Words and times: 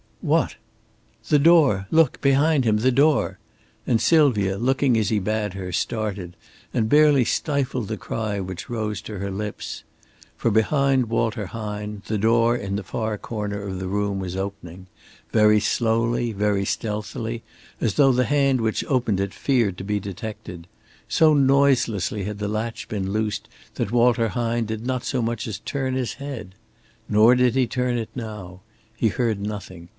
"What?" 0.21 0.55
"The 1.29 1.39
door. 1.39 1.87
Look! 1.89 2.21
Behind 2.21 2.63
him! 2.63 2.77
The 2.77 2.91
door!" 2.91 3.39
And 3.87 3.99
Sylvia, 3.99 4.57
looking 4.57 4.95
as 4.97 5.09
he 5.09 5.17
bade 5.17 5.53
her, 5.53 5.71
started, 5.71 6.35
and 6.75 6.89
barely 6.89 7.25
stifled 7.25 7.87
the 7.87 7.97
cry 7.97 8.39
which 8.39 8.69
rose 8.69 9.01
to 9.01 9.17
her 9.17 9.31
lips. 9.31 9.83
For 10.37 10.51
behind 10.51 11.07
Walter 11.07 11.47
Hine, 11.47 12.03
the 12.07 12.19
door 12.19 12.55
in 12.55 12.75
the 12.75 12.83
far 12.83 13.17
corner 13.17 13.61
of 13.63 13.79
the 13.79 13.87
room 13.87 14.19
was 14.19 14.35
opening 14.35 14.85
very 15.31 15.59
slowly, 15.59 16.33
very 16.33 16.65
stealthily, 16.65 17.41
as 17.79 17.95
though 17.95 18.11
the 18.11 18.25
hand 18.25 18.61
which 18.61 18.85
opened 18.87 19.19
it 19.19 19.33
feared 19.33 19.77
to 19.79 19.83
be 19.83 19.99
detected. 19.99 20.67
So 21.07 21.33
noiselessly 21.33 22.23
had 22.25 22.37
the 22.37 22.47
latch 22.47 22.87
been 22.87 23.11
loosed 23.11 23.49
that 23.75 23.91
Walter 23.91 24.29
Hine 24.29 24.65
did 24.65 24.85
not 24.85 25.03
so 25.03 25.21
much 25.23 25.47
as 25.47 25.59
turn 25.59 25.95
his 25.95 26.13
head. 26.13 26.53
Nor 27.09 27.35
did 27.35 27.55
he 27.55 27.65
turn 27.65 27.97
it 27.97 28.09
now. 28.15 28.61
He 28.95 29.07
heard 29.07 29.39
nothing. 29.39 29.89